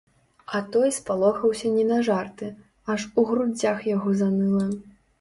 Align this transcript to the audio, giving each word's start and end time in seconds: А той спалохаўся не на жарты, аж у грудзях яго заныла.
А 0.59 0.61
той 0.75 0.89
спалохаўся 0.99 1.73
не 1.75 1.85
на 1.91 2.01
жарты, 2.09 2.51
аж 2.97 3.01
у 3.19 3.29
грудзях 3.31 3.89
яго 3.95 4.19
заныла. 4.27 4.69